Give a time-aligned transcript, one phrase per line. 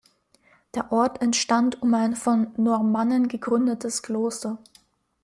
[0.73, 4.57] Der Ort entstand um ein von den Normannen gegründetes Kloster.